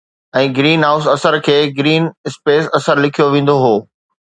[0.37, 2.03] ۽ greenhouse اثر کي green
[2.33, 3.75] space اثر لکيو ويندو هو